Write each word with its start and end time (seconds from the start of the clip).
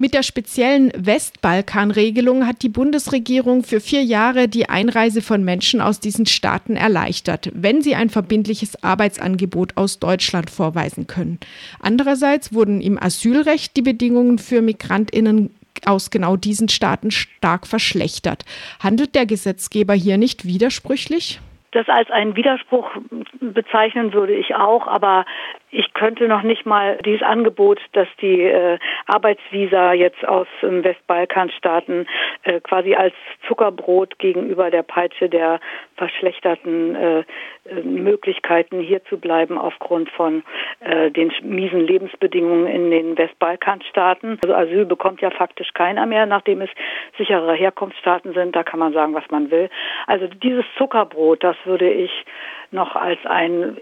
Mit 0.00 0.14
der 0.14 0.22
speziellen 0.22 0.92
Westbalkan-Regelung 0.94 2.46
hat 2.46 2.62
die 2.62 2.68
Bundesregierung 2.68 3.64
für 3.64 3.80
vier 3.80 4.04
Jahre 4.04 4.46
die 4.46 4.68
Einreise 4.68 5.22
von 5.22 5.44
Menschen 5.44 5.80
aus 5.80 5.98
diesen 5.98 6.24
Staaten 6.24 6.76
erleichtert, 6.76 7.50
wenn 7.52 7.82
sie 7.82 7.96
ein 7.96 8.08
verbindliches 8.08 8.80
Arbeitsangebot 8.84 9.76
aus 9.76 9.98
Deutschland 9.98 10.50
vorweisen 10.50 11.08
können. 11.08 11.40
Andererseits 11.80 12.54
wurden 12.54 12.80
im 12.80 12.96
Asylrecht 12.96 13.76
die 13.76 13.82
Bedingungen 13.82 14.38
für 14.38 14.62
Migrantinnen 14.62 15.52
aus 15.84 16.10
genau 16.10 16.36
diesen 16.36 16.68
Staaten 16.68 17.10
stark 17.10 17.66
verschlechtert. 17.66 18.44
Handelt 18.78 19.16
der 19.16 19.26
Gesetzgeber 19.26 19.94
hier 19.94 20.16
nicht 20.16 20.44
widersprüchlich? 20.44 21.40
Das 21.72 21.88
als 21.88 22.08
einen 22.10 22.36
Widerspruch 22.36 22.88
bezeichnen 23.40 24.12
würde 24.12 24.34
ich 24.34 24.54
auch, 24.54 24.86
aber 24.86 25.26
ich 25.70 25.92
könnte 25.92 26.28
noch 26.28 26.42
nicht 26.42 26.64
mal 26.64 26.98
dieses 27.04 27.22
Angebot, 27.22 27.80
dass 27.92 28.08
die 28.20 28.42
äh, 28.42 28.78
Arbeitsvisa 29.06 29.92
jetzt 29.92 30.26
aus 30.26 30.46
ähm, 30.62 30.82
Westbalkanstaaten 30.82 32.06
äh, 32.44 32.60
quasi 32.60 32.94
als 32.94 33.14
Zuckerbrot 33.46 34.18
gegenüber 34.18 34.70
der 34.70 34.82
Peitsche 34.82 35.28
der 35.28 35.60
verschlechterten 35.96 36.94
äh, 36.94 37.18
äh 37.20 37.24
Möglichkeiten 37.82 38.80
hier 38.80 39.04
zu 39.04 39.18
bleiben 39.18 39.58
aufgrund 39.58 40.08
von 40.10 40.42
äh, 40.80 41.10
den 41.10 41.32
miesen 41.42 41.80
Lebensbedingungen 41.80 42.66
in 42.66 42.90
den 42.90 43.18
Westbalkanstaaten. 43.18 44.38
Also 44.42 44.54
Asyl 44.54 44.86
bekommt 44.86 45.20
ja 45.20 45.30
faktisch 45.30 45.72
keiner 45.74 46.06
mehr, 46.06 46.26
nachdem 46.26 46.62
es 46.62 46.70
sichere 47.18 47.52
Herkunftsstaaten 47.54 48.32
sind. 48.32 48.56
Da 48.56 48.62
kann 48.62 48.78
man 48.78 48.92
sagen, 48.92 49.14
was 49.14 49.28
man 49.30 49.50
will. 49.50 49.68
Also 50.06 50.26
dieses 50.28 50.64
Zuckerbrot, 50.76 51.44
das 51.44 51.56
würde 51.64 51.90
ich 51.90 52.24
noch 52.70 52.96
als 52.96 53.18
ein 53.24 53.78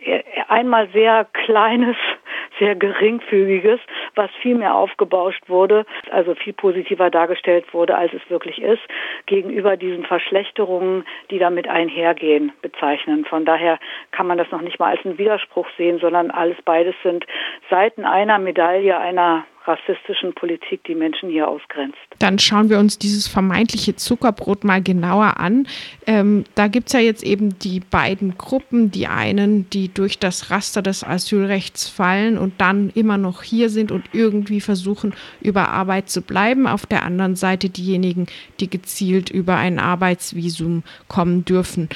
einmal 0.48 0.88
sehr 0.92 1.26
kleines, 1.32 1.96
sehr 2.58 2.74
geringfügiges, 2.74 3.80
was 4.14 4.30
viel 4.40 4.54
mehr 4.54 4.74
aufgebauscht 4.74 5.48
wurde, 5.48 5.84
also 6.10 6.34
viel 6.34 6.52
positiver 6.52 7.10
dargestellt 7.10 7.72
wurde, 7.74 7.96
als 7.96 8.12
es 8.14 8.30
wirklich 8.30 8.62
ist, 8.62 8.82
gegenüber 9.26 9.76
diesen 9.76 10.04
Verschlechterungen, 10.04 11.04
die 11.30 11.38
damit 11.38 11.68
einhergehen, 11.68 12.52
bezeichnen. 12.62 13.24
Von 13.24 13.44
daher 13.44 13.78
kann 14.12 14.26
man 14.26 14.38
das 14.38 14.50
noch 14.50 14.62
nicht 14.62 14.78
mal 14.78 14.92
als 14.92 15.04
einen 15.04 15.18
Widerspruch 15.18 15.66
sehen, 15.76 15.98
sondern 15.98 16.30
alles 16.30 16.56
beides 16.64 16.94
sind 17.02 17.26
Seiten 17.68 18.04
einer 18.04 18.38
Medaille 18.38 18.98
einer 18.98 19.44
rassistischen 19.66 20.34
Politik 20.34 20.84
die 20.84 20.94
Menschen 20.94 21.30
hier 21.30 21.48
ausgrenzt. 21.48 21.98
Dann 22.18 22.38
schauen 22.38 22.70
wir 22.70 22.78
uns 22.78 22.98
dieses 22.98 23.26
vermeintliche 23.28 23.96
Zuckerbrot 23.96 24.64
mal 24.64 24.82
genauer 24.82 25.38
an. 25.38 25.66
Ähm, 26.06 26.44
da 26.54 26.68
gibt 26.68 26.88
es 26.88 26.92
ja 26.92 27.00
jetzt 27.00 27.24
eben 27.24 27.58
die 27.58 27.80
beiden 27.80 28.38
Gruppen, 28.38 28.90
die 28.90 29.06
einen, 29.06 29.68
die 29.70 29.92
durch 29.92 30.18
das 30.18 30.50
Raster 30.50 30.82
des 30.82 31.04
Asylrechts 31.04 31.88
fallen 31.88 32.38
und 32.38 32.60
dann 32.60 32.90
immer 32.94 33.18
noch 33.18 33.42
hier 33.42 33.68
sind 33.68 33.90
und 33.90 34.04
irgendwie 34.12 34.60
versuchen, 34.60 35.14
über 35.40 35.68
Arbeit 35.68 36.08
zu 36.10 36.22
bleiben. 36.22 36.66
Auf 36.66 36.86
der 36.86 37.04
anderen 37.04 37.36
Seite 37.36 37.68
diejenigen, 37.68 38.26
die 38.60 38.70
gezielt 38.70 39.30
über 39.30 39.56
ein 39.56 39.78
Arbeitsvisum 39.78 40.82
kommen 41.08 41.44
dürfen. 41.44 41.88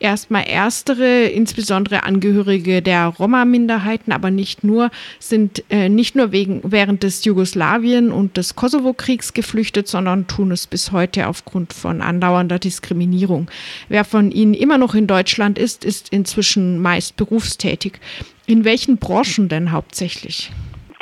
Erstmal 0.00 0.48
erstere, 0.48 1.26
insbesondere 1.26 2.02
Angehörige 2.02 2.82
der 2.82 3.06
Roma-Minderheiten, 3.06 4.10
aber 4.10 4.30
nicht 4.30 4.64
nur, 4.64 4.90
sind 5.20 5.62
äh, 5.70 5.88
nicht 5.88 6.16
nur 6.16 6.32
wegen 6.32 6.62
während 6.64 7.04
des 7.04 7.24
Jugoslawien- 7.24 8.10
und 8.10 8.36
des 8.36 8.56
Kosovo-Kriegs 8.56 9.34
geflüchtet, 9.34 9.86
sondern 9.86 10.26
tun 10.26 10.50
es 10.50 10.66
bis 10.66 10.90
heute 10.90 11.28
aufgrund 11.28 11.72
von 11.72 12.02
andauernder 12.02 12.58
Diskriminierung. 12.58 13.48
Wer 13.88 14.04
von 14.04 14.32
ihnen 14.32 14.54
immer 14.54 14.78
noch 14.78 14.96
in 14.96 15.06
Deutschland 15.06 15.58
ist, 15.58 15.84
ist 15.84 16.12
inzwischen 16.12 16.82
meist 16.82 17.16
berufstätig. 17.16 18.00
In 18.46 18.64
welchen 18.64 18.98
Branchen 18.98 19.48
denn 19.48 19.70
hauptsächlich? 19.70 20.50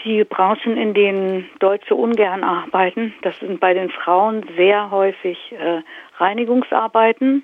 Die 0.05 0.23
Branchen, 0.25 0.77
in 0.77 0.93
denen 0.93 1.47
Deutsche 1.61 1.95
ungern 1.95 2.45
arbeiten, 2.45 3.15
das 3.23 3.39
sind 3.41 3.59
bei 3.59 3.73
den 3.73 3.89
Frauen 3.89 4.45
sehr 4.57 4.91
häufig 4.91 5.39
äh, 5.53 5.81
Reinigungsarbeiten, 6.19 7.43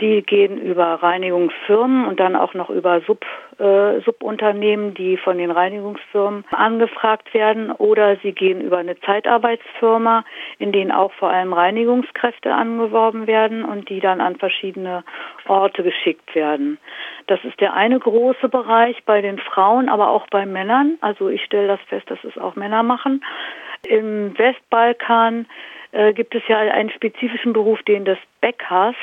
die 0.00 0.22
gehen 0.22 0.58
über 0.58 1.02
Reinigungsfirmen 1.02 2.06
und 2.06 2.18
dann 2.18 2.34
auch 2.34 2.54
noch 2.54 2.68
über 2.70 3.00
Sub, 3.02 3.24
äh, 3.58 4.00
Subunternehmen, 4.00 4.94
die 4.94 5.16
von 5.16 5.38
den 5.38 5.50
Reinigungsfirmen 5.50 6.44
angefragt 6.50 7.32
werden. 7.32 7.70
Oder 7.70 8.16
sie 8.16 8.32
gehen 8.32 8.60
über 8.60 8.78
eine 8.78 8.98
Zeitarbeitsfirma, 9.00 10.24
in 10.58 10.72
denen 10.72 10.90
auch 10.90 11.12
vor 11.12 11.30
allem 11.30 11.52
Reinigungskräfte 11.52 12.52
angeworben 12.52 13.26
werden 13.26 13.64
und 13.64 13.88
die 13.88 14.00
dann 14.00 14.20
an 14.20 14.36
verschiedene 14.36 15.04
Orte 15.46 15.82
geschickt 15.82 16.34
werden. 16.34 16.78
Das 17.26 17.42
ist 17.44 17.60
der 17.60 17.74
eine 17.74 17.98
große 17.98 18.48
Bereich 18.48 19.02
bei 19.04 19.20
den 19.20 19.38
Frauen, 19.38 19.88
aber 19.88 20.10
auch 20.10 20.26
bei 20.28 20.44
Männern. 20.44 20.98
Also 21.00 21.28
ich 21.28 21.44
stelle 21.44 21.68
das 21.68 21.80
fest, 21.88 22.10
dass 22.10 22.22
es 22.24 22.36
auch 22.36 22.56
Männer 22.56 22.82
machen. 22.82 23.24
Im 23.86 24.36
Westbalkan 24.36 25.46
äh, 25.92 26.12
gibt 26.12 26.34
es 26.34 26.42
ja 26.48 26.58
einen 26.58 26.90
spezifischen 26.90 27.52
Beruf, 27.52 27.82
den 27.84 28.04
des 28.04 28.18
Bäckers 28.40 28.96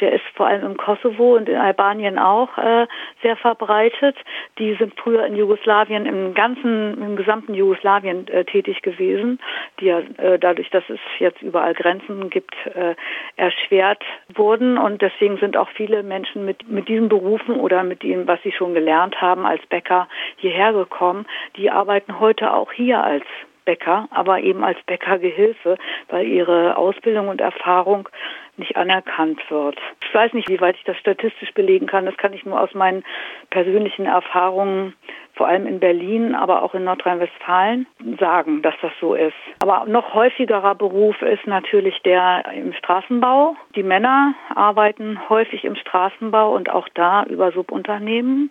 der 0.00 0.12
ist 0.12 0.24
vor 0.34 0.46
allem 0.46 0.64
im 0.64 0.76
Kosovo 0.76 1.36
und 1.36 1.48
in 1.48 1.56
Albanien 1.56 2.18
auch 2.18 2.56
äh, 2.58 2.86
sehr 3.22 3.36
verbreitet. 3.36 4.16
Die 4.58 4.74
sind 4.74 4.94
früher 4.98 5.24
in 5.26 5.36
Jugoslawien, 5.36 6.06
im 6.06 6.34
ganzen, 6.34 7.00
im 7.02 7.16
gesamten 7.16 7.54
Jugoslawien 7.54 8.26
äh, 8.28 8.44
tätig 8.44 8.82
gewesen, 8.82 9.38
die 9.78 9.86
ja 9.86 10.00
äh, 10.18 10.38
dadurch, 10.38 10.70
dass 10.70 10.84
es 10.88 11.00
jetzt 11.18 11.42
überall 11.42 11.74
Grenzen 11.74 12.30
gibt, 12.30 12.54
äh, 12.74 12.94
erschwert 13.36 14.02
wurden. 14.34 14.78
Und 14.78 15.02
deswegen 15.02 15.38
sind 15.38 15.56
auch 15.56 15.68
viele 15.70 16.02
Menschen 16.02 16.44
mit, 16.44 16.68
mit 16.68 16.88
diesen 16.88 17.08
Berufen 17.08 17.60
oder 17.60 17.82
mit 17.82 18.02
dem, 18.02 18.26
was 18.26 18.42
sie 18.42 18.52
schon 18.52 18.74
gelernt 18.74 19.20
haben 19.20 19.46
als 19.46 19.64
Bäcker, 19.66 20.08
hierher 20.36 20.72
gekommen. 20.72 21.26
Die 21.56 21.70
arbeiten 21.70 22.20
heute 22.20 22.52
auch 22.54 22.72
hier 22.72 23.02
als 23.02 23.24
Bäcker, 23.64 24.08
aber 24.10 24.40
eben 24.40 24.64
als 24.64 24.78
Bäckergehilfe, 24.86 25.76
weil 26.08 26.26
ihre 26.26 26.76
Ausbildung 26.76 27.28
und 27.28 27.40
Erfahrung 27.40 28.08
nicht 28.56 28.76
anerkannt 28.76 29.40
wird. 29.50 29.78
Ich 30.04 30.14
weiß 30.14 30.32
nicht, 30.32 30.48
wie 30.48 30.60
weit 30.60 30.76
ich 30.76 30.84
das 30.84 30.96
statistisch 30.98 31.52
belegen 31.54 31.86
kann. 31.86 32.06
Das 32.06 32.16
kann 32.16 32.32
ich 32.32 32.44
nur 32.44 32.60
aus 32.60 32.74
meinen 32.74 33.02
persönlichen 33.50 34.06
Erfahrungen, 34.06 34.94
vor 35.34 35.48
allem 35.48 35.66
in 35.66 35.80
Berlin, 35.80 36.34
aber 36.34 36.62
auch 36.62 36.74
in 36.74 36.84
Nordrhein-Westfalen, 36.84 37.86
sagen, 38.18 38.60
dass 38.62 38.74
das 38.82 38.92
so 39.00 39.14
ist. 39.14 39.32
Aber 39.62 39.86
noch 39.86 40.12
häufigerer 40.12 40.74
Beruf 40.74 41.20
ist 41.22 41.46
natürlich 41.46 41.98
der 42.02 42.44
im 42.54 42.72
Straßenbau. 42.74 43.56
Die 43.74 43.82
Männer 43.82 44.34
arbeiten 44.54 45.18
häufig 45.30 45.64
im 45.64 45.76
Straßenbau 45.76 46.54
und 46.54 46.68
auch 46.68 46.88
da 46.94 47.24
über 47.24 47.52
Subunternehmen 47.52 48.50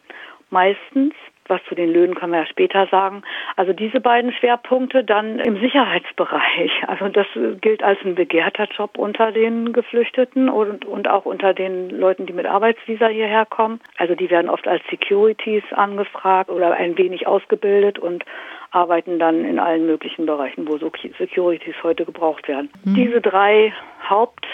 meistens. 0.49 1.13
Was 1.49 1.61
zu 1.67 1.75
den 1.75 1.91
Löhnen 1.91 2.15
können 2.15 2.31
wir 2.31 2.39
ja 2.39 2.45
später 2.45 2.87
sagen. 2.87 3.23
Also 3.55 3.73
diese 3.73 3.99
beiden 3.99 4.31
Schwerpunkte 4.31 5.03
dann 5.03 5.39
im 5.39 5.59
Sicherheitsbereich. 5.59 6.71
Also 6.89 7.07
das 7.07 7.27
gilt 7.61 7.83
als 7.83 7.99
ein 8.03 8.15
begehrter 8.15 8.67
Job 8.75 8.97
unter 8.97 9.31
den 9.31 9.73
Geflüchteten 9.73 10.49
und, 10.49 10.85
und 10.85 11.07
auch 11.07 11.25
unter 11.25 11.53
den 11.53 11.89
Leuten, 11.89 12.25
die 12.25 12.33
mit 12.33 12.45
Arbeitsvisa 12.45 13.07
hierher 13.07 13.45
kommen. 13.45 13.79
Also 13.97 14.15
die 14.15 14.29
werden 14.29 14.49
oft 14.49 14.67
als 14.67 14.81
Securities 14.89 15.63
angefragt 15.71 16.49
oder 16.49 16.73
ein 16.73 16.97
wenig 16.97 17.27
ausgebildet 17.27 17.99
und 17.99 18.25
arbeiten 18.71 19.19
dann 19.19 19.45
in 19.45 19.59
allen 19.59 19.85
möglichen 19.85 20.25
Bereichen, 20.25 20.67
wo 20.67 20.77
so 20.77 20.91
Securities 21.17 21.75
heute 21.83 22.05
gebraucht 22.05 22.47
werden. 22.47 22.69
Mhm. 22.83 22.95
Diese 22.95 23.21
drei 23.21 23.73
Haupt 24.09 24.45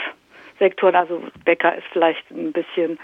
Sektoren. 0.59 0.95
Also 0.95 1.21
Bäcker 1.43 1.75
ist 1.75 1.85
vielleicht 1.91 2.29
ein 2.31 2.51
bisschen 2.51 2.97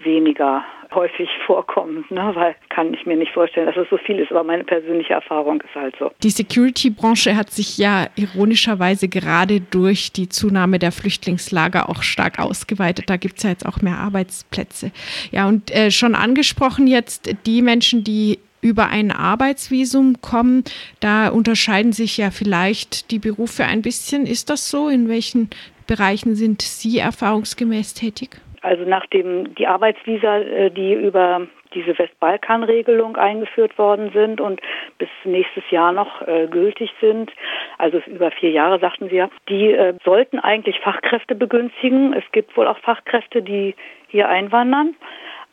weniger 0.00 0.64
häufig 0.92 1.28
vorkommend, 1.46 2.10
ne? 2.10 2.32
weil 2.34 2.54
kann 2.68 2.92
ich 2.94 3.06
mir 3.06 3.16
nicht 3.16 3.32
vorstellen, 3.32 3.66
dass 3.66 3.76
es 3.76 3.88
so 3.90 3.98
viel 3.98 4.18
ist, 4.18 4.30
aber 4.30 4.44
meine 4.44 4.64
persönliche 4.64 5.14
Erfahrung 5.14 5.60
ist 5.60 5.74
halt 5.74 5.94
so. 5.98 6.10
Die 6.22 6.30
Security-Branche 6.30 7.36
hat 7.36 7.50
sich 7.50 7.78
ja 7.78 8.06
ironischerweise 8.16 9.08
gerade 9.08 9.60
durch 9.60 10.12
die 10.12 10.28
Zunahme 10.28 10.78
der 10.78 10.92
Flüchtlingslager 10.92 11.88
auch 11.88 12.02
stark 12.02 12.38
ausgeweitet. 12.38 13.08
Da 13.08 13.16
gibt 13.16 13.38
es 13.38 13.44
ja 13.44 13.50
jetzt 13.50 13.66
auch 13.66 13.82
mehr 13.82 13.98
Arbeitsplätze. 13.98 14.90
Ja, 15.30 15.48
und 15.48 15.74
äh, 15.74 15.90
schon 15.90 16.14
angesprochen 16.14 16.86
jetzt 16.86 17.30
die 17.46 17.62
Menschen, 17.62 18.04
die 18.04 18.38
über 18.60 18.88
ein 18.88 19.10
Arbeitsvisum 19.10 20.20
kommen, 20.20 20.64
da 21.00 21.28
unterscheiden 21.28 21.92
sich 21.92 22.18
ja 22.18 22.30
vielleicht 22.30 23.10
die 23.10 23.18
Berufe 23.18 23.64
ein 23.64 23.82
bisschen. 23.82 24.26
Ist 24.26 24.50
das 24.50 24.70
so? 24.70 24.88
In 24.88 25.08
welchen 25.08 25.50
Bereichen 25.86 26.34
sind 26.34 26.62
Sie 26.62 26.98
erfahrungsgemäß 26.98 27.94
tätig? 27.94 28.40
Also 28.62 28.84
nachdem 28.84 29.54
die 29.54 29.66
Arbeitsvisa, 29.66 30.38
äh, 30.38 30.70
die 30.70 30.92
über 30.92 31.46
diese 31.74 31.96
Westbalkan-Regelung 31.98 33.16
eingeführt 33.16 33.78
worden 33.78 34.10
sind 34.12 34.40
und 34.40 34.60
bis 34.98 35.08
nächstes 35.24 35.62
Jahr 35.70 35.92
noch 35.92 36.26
äh, 36.26 36.46
gültig 36.48 36.90
sind, 37.00 37.30
also 37.78 37.98
über 38.06 38.30
vier 38.32 38.50
Jahre 38.50 38.78
sagten 38.80 39.08
Sie 39.08 39.16
ja, 39.16 39.30
die 39.48 39.72
äh, 39.72 39.94
sollten 40.04 40.38
eigentlich 40.38 40.80
Fachkräfte 40.80 41.34
begünstigen. 41.34 42.12
Es 42.12 42.24
gibt 42.32 42.56
wohl 42.56 42.66
auch 42.66 42.78
Fachkräfte, 42.78 43.42
die 43.42 43.74
hier 44.08 44.28
einwandern. 44.28 44.96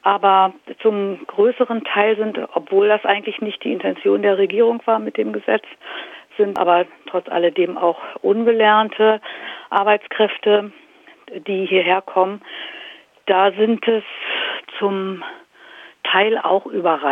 Aber 0.08 0.54
zum 0.82 1.20
größeren 1.28 1.84
Teil 1.84 2.16
sind, 2.16 2.40
obwohl 2.54 2.88
das 2.88 3.04
eigentlich 3.04 3.42
nicht 3.42 3.62
die 3.66 3.74
Intention 3.74 4.22
der 4.22 4.38
Regierung 4.38 4.82
war 4.86 5.00
mit 5.00 5.18
dem 5.18 5.34
Gesetz, 5.34 5.66
sind 6.38 6.58
aber 6.58 6.86
trotz 7.08 7.28
alledem 7.28 7.78
auch 7.78 8.00
ungelernte 8.22 9.20
Arbeitskräfte, 9.70 10.72
die 11.46 11.66
hierher 11.66 12.02
kommen. 12.02 12.42
Da 13.26 13.52
sind 13.52 13.86
es 13.86 14.06
zum 14.80 15.26
Teil 16.06 16.38
auch 16.38 16.68
über 16.68 17.04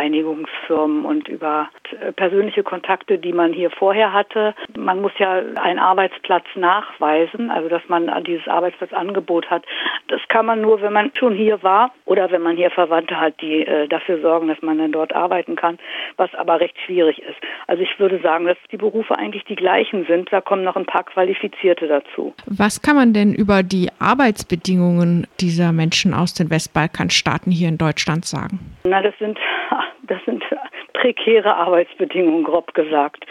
Reinigungsfirmen 0.66 1.04
und 1.04 1.28
über 1.28 1.68
äh, 2.00 2.12
persönliche 2.12 2.62
Kontakte, 2.62 3.18
die 3.18 3.32
man 3.32 3.52
hier 3.52 3.70
vorher 3.70 4.12
hatte. 4.12 4.54
Man 4.76 5.00
muss 5.00 5.12
ja 5.18 5.42
einen 5.56 5.78
Arbeitsplatz 5.78 6.44
nachweisen, 6.54 7.50
also 7.50 7.68
dass 7.68 7.82
man 7.88 8.10
dieses 8.24 8.46
Arbeitsplatzangebot 8.48 9.50
hat. 9.50 9.64
Das 10.08 10.20
kann 10.28 10.46
man 10.46 10.60
nur, 10.60 10.80
wenn 10.82 10.92
man 10.92 11.10
schon 11.18 11.34
hier 11.34 11.62
war 11.62 11.92
oder 12.04 12.30
wenn 12.30 12.42
man 12.42 12.56
hier 12.56 12.70
Verwandte 12.70 13.18
hat, 13.18 13.40
die 13.40 13.66
äh, 13.66 13.88
dafür 13.88 14.20
sorgen, 14.20 14.48
dass 14.48 14.60
man 14.62 14.78
dann 14.78 14.92
dort 14.92 15.14
arbeiten 15.14 15.56
kann, 15.56 15.78
was 16.16 16.34
aber 16.34 16.60
recht 16.60 16.76
schwierig 16.84 17.18
ist. 17.18 17.36
Also 17.66 17.82
ich 17.82 17.98
würde 17.98 18.20
sagen, 18.20 18.46
dass 18.46 18.56
die 18.70 18.76
Berufe 18.76 19.16
eigentlich 19.16 19.44
die 19.44 19.56
gleichen 19.56 20.06
sind. 20.06 20.32
Da 20.32 20.40
kommen 20.40 20.64
noch 20.64 20.76
ein 20.76 20.86
paar 20.86 21.04
Qualifizierte 21.04 21.88
dazu. 21.88 22.34
Was 22.46 22.82
kann 22.82 22.96
man 22.96 23.12
denn 23.12 23.34
über 23.34 23.62
die 23.62 23.88
Arbeitsbedingungen 23.98 25.26
dieser 25.40 25.72
Menschen 25.72 26.14
aus 26.14 26.34
den 26.34 26.50
Westbalkanstaaten 26.50 27.52
hier 27.52 27.68
in 27.68 27.78
Deutschland 27.78 28.24
sagen? 28.24 28.76
Na, 28.84 29.02
das 29.02 29.14
sind, 29.18 29.38
das 30.02 30.24
sind 30.24 30.44
prekäre 30.92 31.54
Arbeitsbedingungen, 31.54 32.44
grob 32.44 32.74
gesagt. 32.74 33.24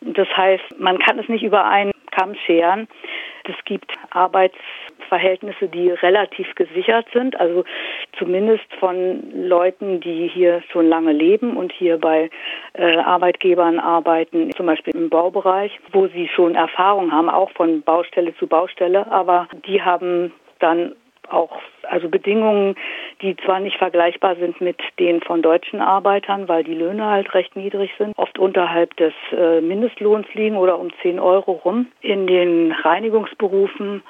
Das 0.00 0.28
heißt, 0.36 0.78
man 0.78 0.98
kann 0.98 1.18
es 1.18 1.28
nicht 1.28 1.42
über 1.42 1.64
einen 1.64 1.92
Kamm 2.10 2.34
scheren. 2.34 2.88
Es 3.44 3.64
gibt 3.64 3.92
Arbeitsverhältnisse, 4.10 5.68
die 5.68 5.90
relativ 5.90 6.54
gesichert 6.54 7.06
sind, 7.12 7.38
also 7.38 7.64
zumindest 8.18 8.64
von 8.80 9.22
Leuten, 9.32 10.00
die 10.00 10.28
hier 10.28 10.62
schon 10.72 10.88
lange 10.88 11.12
leben 11.12 11.56
und 11.56 11.72
hier 11.72 11.98
bei 11.98 12.30
äh, 12.72 12.96
Arbeitgebern 12.96 13.78
arbeiten, 13.78 14.50
zum 14.56 14.66
Beispiel 14.66 14.96
im 14.96 15.10
Baubereich, 15.10 15.78
wo 15.92 16.08
sie 16.08 16.28
schon 16.28 16.54
Erfahrung 16.54 17.12
haben, 17.12 17.28
auch 17.28 17.50
von 17.52 17.82
Baustelle 17.82 18.34
zu 18.36 18.46
Baustelle, 18.46 19.10
aber 19.10 19.48
die 19.66 19.82
haben 19.82 20.32
dann 20.58 20.96
auch 21.30 21.50
also 21.88 22.08
Bedingungen, 22.08 22.74
die 23.22 23.36
zwar 23.36 23.60
nicht 23.60 23.78
vergleichbar 23.78 24.36
sind 24.36 24.60
mit 24.60 24.78
denen 24.98 25.20
von 25.20 25.42
deutschen 25.42 25.80
Arbeitern, 25.80 26.48
weil 26.48 26.64
die 26.64 26.74
Löhne 26.74 27.06
halt 27.06 27.32
recht 27.34 27.56
niedrig 27.56 27.90
sind, 27.98 28.12
oft 28.16 28.38
unterhalb 28.38 28.96
des 28.96 29.12
äh, 29.32 29.60
Mindestlohns 29.60 30.26
liegen 30.34 30.56
oder 30.56 30.78
um 30.78 30.90
10 31.02 31.18
Euro 31.20 31.52
rum. 31.52 31.86
In 32.00 32.26
den 32.26 32.72
Reinigungsberufen 32.72 34.02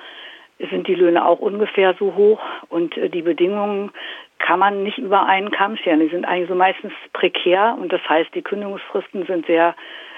sind 0.71 0.89
die 0.89 0.95
Löhne 0.95 1.27
auch 1.27 1.41
ungefähr 1.41 1.95
so 1.99 2.15
hoch 2.15 2.41
und 2.69 2.97
äh, 2.97 3.11
die 3.11 3.23
Bedingungen 3.23 3.91
kann 4.39 4.59
man 4.59 4.83
nicht 4.83 4.99
über 4.99 5.27
einen 5.27 5.51
Kamm 5.51 5.77
scheren. 5.77 6.01
Die 6.01 6.09
sind 6.09 6.25
eigentlich 6.25 6.49
so 6.49 6.55
meistens 6.55 6.93
prekär 7.13 7.77
und 7.81 7.93
das 7.93 8.07
heißt, 8.09 8.35
die 8.35 8.43
Kündigungsfristen 8.43 9.27
sind 9.27 9.47
sehr 9.47 9.75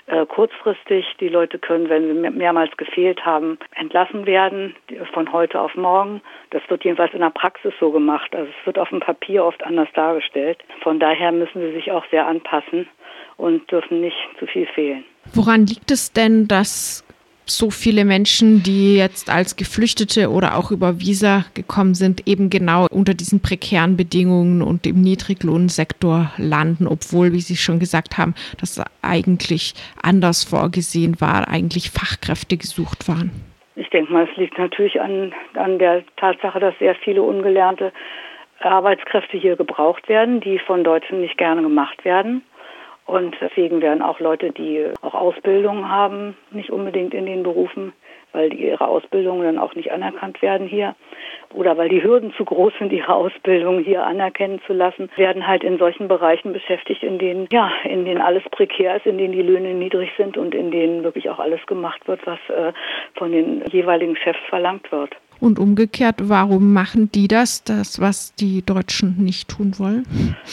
äh, 0.08 0.26
kurzfristig. 0.26 1.06
Die 1.20 1.28
Leute 1.28 1.58
können, 1.58 1.88
wenn 1.88 2.06
sie 2.08 2.30
mehrmals 2.30 2.76
gefehlt 2.76 3.24
haben, 3.24 3.58
entlassen 3.74 4.26
werden 4.26 4.74
von 5.12 5.32
heute 5.32 5.60
auf 5.60 5.74
morgen. 5.74 6.20
Das 6.50 6.62
wird 6.68 6.84
jedenfalls 6.84 7.14
in 7.14 7.20
der 7.20 7.30
Praxis 7.30 7.72
so 7.78 7.90
gemacht. 7.90 8.34
Also 8.34 8.50
es 8.50 8.66
wird 8.66 8.78
auf 8.78 8.88
dem 8.88 9.00
Papier 9.00 9.44
oft 9.44 9.62
anders 9.64 9.88
dargestellt. 9.94 10.58
Von 10.82 10.98
daher 10.98 11.32
müssen 11.32 11.60
sie 11.60 11.72
sich 11.72 11.92
auch 11.92 12.04
sehr 12.10 12.26
anpassen 12.26 12.88
und 13.36 13.70
dürfen 13.70 14.00
nicht 14.00 14.16
zu 14.38 14.46
viel 14.46 14.66
fehlen. 14.66 15.04
Woran 15.34 15.66
liegt 15.66 15.90
es 15.90 16.12
denn, 16.12 16.48
dass 16.48 17.04
so 17.50 17.70
viele 17.70 18.04
Menschen, 18.04 18.62
die 18.62 18.96
jetzt 18.96 19.30
als 19.30 19.56
Geflüchtete 19.56 20.30
oder 20.30 20.56
auch 20.56 20.70
über 20.70 21.00
Visa 21.00 21.44
gekommen 21.54 21.94
sind, 21.94 22.26
eben 22.26 22.50
genau 22.50 22.86
unter 22.90 23.14
diesen 23.14 23.40
prekären 23.40 23.96
Bedingungen 23.96 24.62
und 24.62 24.86
im 24.86 25.00
Niedriglohnsektor 25.00 26.32
landen, 26.36 26.86
obwohl, 26.86 27.32
wie 27.32 27.40
Sie 27.40 27.56
schon 27.56 27.78
gesagt 27.78 28.18
haben, 28.18 28.34
das 28.60 28.82
eigentlich 29.02 29.74
anders 30.02 30.44
vorgesehen 30.44 31.20
war, 31.20 31.48
eigentlich 31.48 31.90
Fachkräfte 31.90 32.56
gesucht 32.56 33.08
waren. 33.08 33.30
Ich 33.76 33.88
denke 33.90 34.12
mal, 34.12 34.28
es 34.30 34.36
liegt 34.36 34.58
natürlich 34.58 35.00
an, 35.00 35.32
an 35.54 35.78
der 35.78 36.02
Tatsache, 36.16 36.58
dass 36.58 36.78
sehr 36.78 36.96
viele 36.96 37.22
ungelernte 37.22 37.92
Arbeitskräfte 38.60 39.38
hier 39.38 39.56
gebraucht 39.56 40.08
werden, 40.08 40.40
die 40.40 40.58
von 40.58 40.82
Deutschen 40.82 41.20
nicht 41.20 41.38
gerne 41.38 41.62
gemacht 41.62 42.04
werden. 42.04 42.42
Und 43.08 43.34
deswegen 43.40 43.80
werden 43.80 44.02
auch 44.02 44.20
Leute, 44.20 44.50
die 44.50 44.84
auch 45.00 45.14
Ausbildung 45.14 45.88
haben, 45.88 46.36
nicht 46.50 46.68
unbedingt 46.68 47.14
in 47.14 47.24
den 47.24 47.42
Berufen, 47.42 47.94
weil 48.34 48.52
ihre 48.52 48.86
Ausbildungen 48.86 49.44
dann 49.44 49.58
auch 49.58 49.74
nicht 49.74 49.90
anerkannt 49.90 50.42
werden 50.42 50.66
hier. 50.66 50.94
Oder 51.54 51.78
weil 51.78 51.88
die 51.88 52.04
Hürden 52.04 52.34
zu 52.34 52.44
groß 52.44 52.74
sind, 52.78 52.92
ihre 52.92 53.14
Ausbildung 53.14 53.82
hier 53.82 54.04
anerkennen 54.04 54.60
zu 54.66 54.74
lassen, 54.74 55.08
werden 55.16 55.46
halt 55.46 55.64
in 55.64 55.78
solchen 55.78 56.06
Bereichen 56.06 56.52
beschäftigt, 56.52 57.02
in 57.02 57.18
denen, 57.18 57.48
ja, 57.50 57.72
in 57.84 58.04
denen 58.04 58.20
alles 58.20 58.42
prekär 58.50 58.96
ist, 58.96 59.06
in 59.06 59.16
denen 59.16 59.32
die 59.32 59.40
Löhne 59.40 59.72
niedrig 59.72 60.10
sind 60.18 60.36
und 60.36 60.54
in 60.54 60.70
denen 60.70 61.02
wirklich 61.02 61.30
auch 61.30 61.38
alles 61.38 61.64
gemacht 61.64 62.06
wird, 62.06 62.20
was 62.26 62.38
äh, 62.50 62.74
von 63.14 63.32
den 63.32 63.64
jeweiligen 63.70 64.16
Chefs 64.16 64.40
verlangt 64.50 64.92
wird. 64.92 65.16
Und 65.40 65.58
umgekehrt, 65.58 66.16
warum 66.20 66.72
machen 66.72 67.10
die 67.12 67.28
das, 67.28 67.62
das, 67.64 68.00
was 68.00 68.34
die 68.34 68.64
Deutschen 68.64 69.16
nicht 69.18 69.48
tun 69.48 69.72
wollen? 69.78 70.04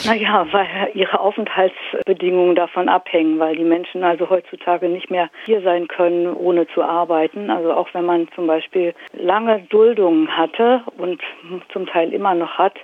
Naja, 0.04 0.46
weil 0.52 0.66
ihre 0.94 1.18
Aufenthaltsbedingungen 1.20 2.54
davon 2.54 2.88
abhängen, 2.88 3.38
weil 3.38 3.56
die 3.56 3.64
Menschen 3.64 4.04
also 4.04 4.30
heutzutage 4.30 4.88
nicht 4.88 5.10
mehr 5.10 5.28
hier 5.44 5.60
sein 5.62 5.88
können, 5.88 6.32
ohne 6.34 6.66
zu 6.68 6.82
arbeiten. 6.82 7.50
Also 7.50 7.72
auch 7.72 7.88
wenn 7.94 8.04
man 8.04 8.28
zum 8.34 8.46
Beispiel 8.46 8.94
lange 9.12 9.60
Duldungen 9.70 10.36
hatte 10.36 10.82
und 10.96 11.20
zum 11.72 11.86
Teil 11.86 12.12
immer 12.12 12.34
noch 12.34 12.58
hat, 12.58 12.74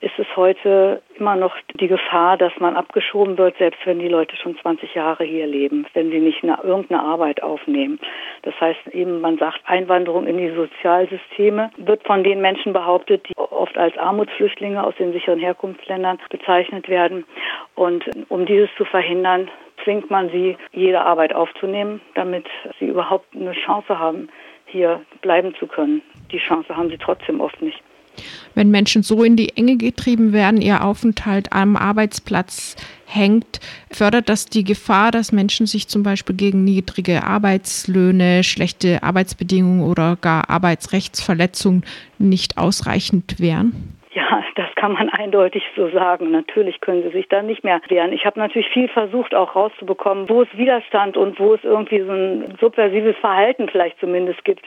ist 0.00 0.18
es 0.18 0.26
heute 0.36 1.00
immer 1.22 1.36
noch 1.36 1.54
die 1.78 1.86
Gefahr, 1.86 2.36
dass 2.36 2.52
man 2.58 2.74
abgeschoben 2.74 3.38
wird, 3.38 3.56
selbst 3.56 3.78
wenn 3.84 4.00
die 4.00 4.08
Leute 4.08 4.34
schon 4.34 4.58
20 4.58 4.92
Jahre 4.92 5.22
hier 5.22 5.46
leben, 5.46 5.86
wenn 5.94 6.10
sie 6.10 6.18
nicht 6.18 6.42
eine, 6.42 6.58
irgendeine 6.64 7.00
Arbeit 7.00 7.44
aufnehmen. 7.44 8.00
Das 8.42 8.60
heißt 8.60 8.88
eben, 8.90 9.20
man 9.20 9.38
sagt 9.38 9.60
Einwanderung 9.66 10.26
in 10.26 10.36
die 10.36 10.50
Sozialsysteme, 10.50 11.70
wird 11.76 12.02
von 12.02 12.24
den 12.24 12.40
Menschen 12.40 12.72
behauptet, 12.72 13.24
die 13.28 13.36
oft 13.36 13.78
als 13.78 13.96
Armutsflüchtlinge 13.98 14.82
aus 14.82 14.96
den 14.96 15.12
sicheren 15.12 15.38
Herkunftsländern 15.38 16.18
bezeichnet 16.28 16.88
werden. 16.88 17.24
Und 17.76 18.04
um 18.28 18.44
dieses 18.44 18.68
zu 18.76 18.84
verhindern, 18.84 19.48
zwingt 19.84 20.10
man 20.10 20.28
sie, 20.30 20.56
jede 20.72 21.02
Arbeit 21.02 21.36
aufzunehmen, 21.36 22.00
damit 22.16 22.46
sie 22.80 22.86
überhaupt 22.86 23.26
eine 23.32 23.52
Chance 23.52 23.96
haben, 23.96 24.28
hier 24.66 25.02
bleiben 25.20 25.54
zu 25.54 25.68
können. 25.68 26.02
Die 26.32 26.38
Chance 26.38 26.76
haben 26.76 26.88
sie 26.88 26.98
trotzdem 26.98 27.40
oft 27.40 27.62
nicht. 27.62 27.80
Wenn 28.54 28.70
Menschen 28.70 29.02
so 29.02 29.22
in 29.22 29.36
die 29.36 29.56
Enge 29.56 29.76
getrieben 29.76 30.32
werden, 30.32 30.60
ihr 30.60 30.84
Aufenthalt 30.84 31.52
am 31.52 31.76
Arbeitsplatz 31.76 32.76
hängt, 33.06 33.60
fördert 33.90 34.28
das 34.28 34.46
die 34.46 34.64
Gefahr, 34.64 35.10
dass 35.10 35.32
Menschen 35.32 35.66
sich 35.66 35.88
zum 35.88 36.02
Beispiel 36.02 36.36
gegen 36.36 36.64
niedrige 36.64 37.24
Arbeitslöhne, 37.24 38.44
schlechte 38.44 39.02
Arbeitsbedingungen 39.02 39.82
oder 39.82 40.16
gar 40.16 40.50
Arbeitsrechtsverletzungen 40.50 41.84
nicht 42.18 42.58
ausreichend 42.58 43.38
wehren? 43.38 43.96
Ja, 44.14 44.44
das 44.56 44.74
kann 44.74 44.92
man 44.92 45.08
eindeutig 45.10 45.64
so 45.74 45.88
sagen. 45.88 46.30
Natürlich 46.30 46.80
können 46.80 47.02
sie 47.02 47.10
sich 47.10 47.28
da 47.28 47.42
nicht 47.42 47.64
mehr 47.64 47.80
wehren. 47.88 48.12
Ich 48.12 48.26
habe 48.26 48.38
natürlich 48.38 48.68
viel 48.68 48.88
versucht, 48.88 49.34
auch 49.34 49.56
rauszubekommen, 49.56 50.28
wo 50.28 50.42
es 50.42 50.48
Widerstand 50.56 51.16
und 51.16 51.38
wo 51.38 51.54
es 51.54 51.64
irgendwie 51.64 52.00
so 52.00 52.12
ein 52.12 52.58
subversives 52.60 53.16
Verhalten 53.18 53.68
vielleicht 53.68 53.98
zumindest 54.00 54.44
gibt, 54.44 54.64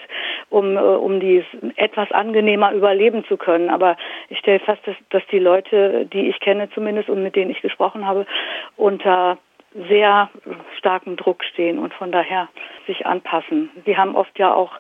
um, 0.50 0.78
äh, 0.78 0.80
um 0.80 1.20
dies 1.20 1.44
etwas 1.75 2.12
angenehmer 2.12 2.74
überleben 2.74 3.24
zu 3.25 3.38
können. 3.38 3.70
Aber 3.70 3.98
ich 4.30 4.40
stelle 4.40 4.60
fest, 4.60 4.82
dass, 4.86 4.96
dass 5.10 5.24
die 5.32 5.40
Leute, 5.40 6.06
die 6.12 6.28
ich 6.30 6.40
kenne 6.40 6.70
zumindest 6.72 7.10
und 7.10 7.22
mit 7.22 7.36
denen 7.36 7.52
ich 7.52 7.62
gesprochen 7.62 8.08
habe, 8.08 8.25
unter 8.78 9.38
sehr 9.89 10.29
starken 10.77 11.17
Druck 11.17 11.44
stehen 11.44 11.79
und 11.79 11.94
von 11.94 12.12
daher 12.12 12.48
sich 12.88 13.05
anpassen. 13.05 13.70
Sie 13.86 13.98
haben 13.98 14.15
oft 14.15 14.38
ja 14.39 14.53
auch 14.53 14.72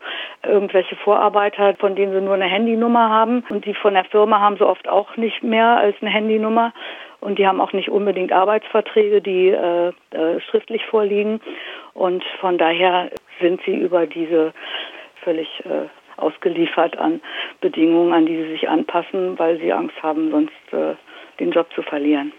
irgendwelche 0.43 0.95
Vorarbeiter, 0.95 1.75
von 1.75 1.95
denen 1.95 2.13
sie 2.13 2.21
nur 2.21 2.35
eine 2.35 2.45
Handynummer 2.45 3.09
haben 3.09 3.43
und 3.49 3.65
die 3.65 3.73
von 3.73 3.93
der 3.93 4.05
Firma 4.05 4.39
haben 4.39 4.57
sie 4.57 4.65
oft 4.65 4.87
auch 4.87 5.17
nicht 5.17 5.43
mehr 5.43 5.77
als 5.77 5.95
eine 6.01 6.11
Handynummer 6.11 6.73
und 7.19 7.39
die 7.39 7.47
haben 7.47 7.59
auch 7.59 7.73
nicht 7.73 7.89
unbedingt 7.89 8.31
Arbeitsverträge, 8.31 9.21
die 9.21 9.49
äh, 9.49 9.89
äh, 10.11 10.39
schriftlich 10.49 10.85
vorliegen 10.85 11.41
und 11.93 12.23
von 12.39 12.57
daher 12.57 13.09
sind 13.41 13.61
sie 13.65 13.75
über 13.75 14.07
diese 14.07 14.53
völlig 15.23 15.47
äh, 15.65 15.89
ausgeliefert 16.17 16.97
an 16.97 17.21
Bedingungen, 17.59 18.13
an 18.13 18.25
die 18.25 18.37
sie 18.37 18.51
sich 18.51 18.69
anpassen, 18.69 19.37
weil 19.37 19.59
sie 19.59 19.73
Angst 19.73 20.01
haben, 20.01 20.31
sonst 20.31 20.73
äh, 20.73 20.95
den 21.39 21.51
Job 21.51 21.67
zu 21.73 21.81
verlieren. 21.81 22.31